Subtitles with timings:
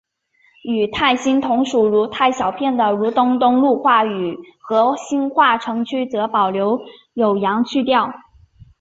[0.63, 4.01] 与泰兴同属如泰小片的如东东路话
[4.59, 6.81] 和兴化城区则保留
[7.13, 8.11] 有阳去调。